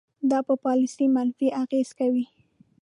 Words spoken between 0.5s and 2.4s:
پالیسۍ منفي اغیز کوي.